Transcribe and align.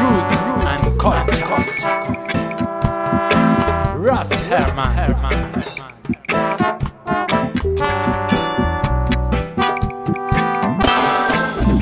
Roots 0.00 0.42
and 0.72 0.84
Culture. 0.98 1.60
Russ 3.96 4.30
Herman. 4.48 5.62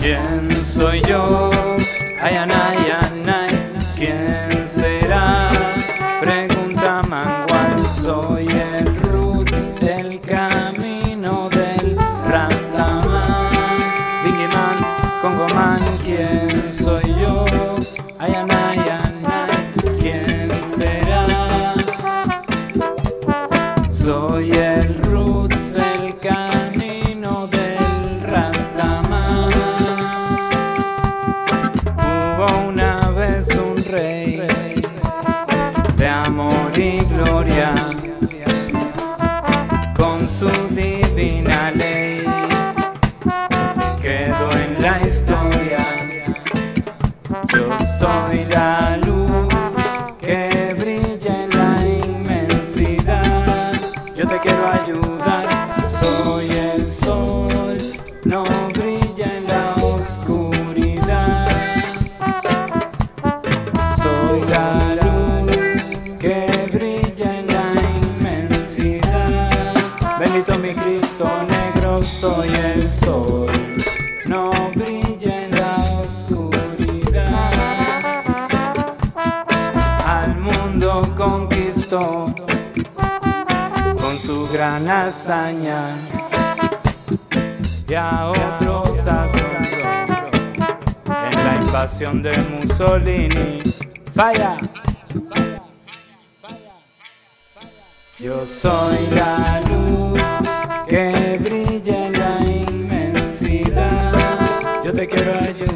¿Quién 0.00 0.54
soy 0.56 1.00
yo? 1.02 1.50
Ay, 2.20 2.34
anay, 2.36 2.90
anay. 2.90 3.78
¿Quién 3.96 4.66
será? 4.68 5.50
Pregunta 6.20 7.00
Mangual. 7.08 7.82
Soy 7.82 8.43
yo? 17.96 18.04
Ay, 18.18 18.34
anay, 18.34 18.78
anay. 18.78 19.72
¿Quién 20.00 20.54
será? 20.76 21.74
Soy 23.88 24.50
el 24.52 25.02
roots, 25.02 25.76
el 25.76 26.18
camino 26.18 27.46
del 27.48 28.20
Rastaman. 28.22 29.50
Hubo 31.96 32.68
una 32.68 33.10
vez 33.10 33.48
un 33.56 33.76
rey 33.92 34.82
de 35.96 36.08
amor 36.08 36.72
y 36.78 36.98
gloria 36.98 37.74
con 39.96 40.28
su 40.28 40.50
divina 40.74 41.70
ley. 41.70 42.23
Soy 47.98 48.44
la 48.46 48.96
luz 48.98 49.54
que 50.18 50.74
brilla 50.78 51.44
en 51.44 51.50
la 51.50 51.86
inmensidad. 52.06 53.72
Yo 54.16 54.26
te 54.26 54.38
quiero 54.40 54.68
ayudar. 54.68 55.86
Soy 55.86 56.48
el 56.50 56.86
sol, 56.86 57.76
no 58.24 58.44
brilla 58.72 59.26
en 59.36 59.46
la 59.48 59.74
oscuridad. 59.82 61.48
Soy 63.96 64.40
la 64.48 64.94
luz 65.02 65.98
que 66.18 66.46
brilla 66.72 67.38
en 67.38 67.46
la 67.46 67.74
inmensidad. 68.00 69.74
Bendito 70.18 70.58
mi 70.58 70.74
Cristo 70.74 71.26
negro, 71.48 72.02
soy 72.02 72.48
el 72.48 72.90
sol, 72.90 73.43
gran 84.54 84.88
hazaña 84.88 85.96
y 87.88 87.94
a 87.94 88.30
otros 88.30 88.98
asombró 89.04 89.90
en 91.28 91.44
la 91.44 91.56
invasión 91.56 92.22
de 92.22 92.36
Mussolini. 92.50 93.62
Falla. 94.14 94.56
Yo 98.20 98.46
soy 98.46 98.98
la 99.16 99.60
luz 99.68 100.22
que 100.86 101.36
brilla 101.42 102.06
en 102.06 102.12
la 102.12 102.40
inmensidad. 102.70 104.12
Yo 104.84 104.92
te 104.92 105.08
quiero 105.08 105.32
ayudar. 105.32 105.73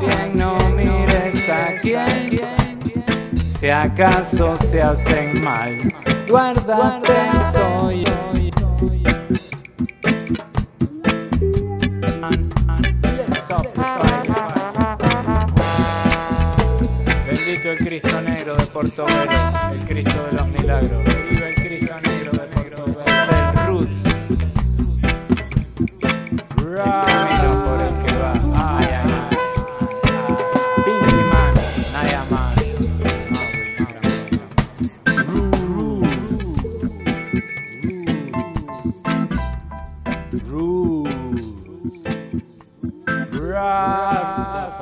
Bien 0.00 0.36
no 0.36 0.58
mires 0.70 1.50
a 1.50 1.74
quién, 1.80 2.40
si 3.34 3.68
acaso 3.68 4.56
se 4.56 4.82
hacen 4.82 5.42
mal. 5.42 5.94
Guárdate, 6.28 7.12
soy 7.52 8.04
Bendito 17.26 17.70
el 17.70 17.78
Cristo 17.78 18.20
negro 18.22 18.56
de 18.56 18.66
Portobelo, 18.66 19.32
el 19.72 19.84
Cristo 19.86 20.26
de 20.26 20.32
los 20.32 20.48
milagros. 20.48 21.55
rules. 40.46 41.54
Rastafari. 43.32 44.76